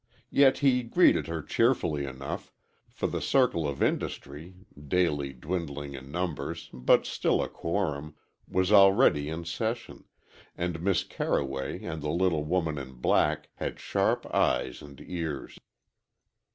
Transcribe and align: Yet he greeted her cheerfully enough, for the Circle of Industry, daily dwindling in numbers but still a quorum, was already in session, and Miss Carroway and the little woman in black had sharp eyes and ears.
Yet 0.31 0.57
he 0.65 0.81
greeted 0.81 1.27
her 1.27 1.43
cheerfully 1.43 2.05
enough, 2.07 2.51
for 2.89 3.05
the 3.05 3.21
Circle 3.21 3.67
of 3.67 3.83
Industry, 3.83 4.55
daily 4.87 5.31
dwindling 5.31 5.93
in 5.93 6.09
numbers 6.09 6.71
but 6.73 7.05
still 7.05 7.39
a 7.43 7.47
quorum, 7.47 8.15
was 8.47 8.71
already 8.71 9.29
in 9.29 9.45
session, 9.45 10.05
and 10.57 10.81
Miss 10.81 11.03
Carroway 11.03 11.83
and 11.83 12.01
the 12.01 12.09
little 12.09 12.43
woman 12.43 12.79
in 12.79 12.93
black 12.93 13.49
had 13.57 13.79
sharp 13.79 14.25
eyes 14.33 14.81
and 14.81 14.99
ears. 15.05 15.59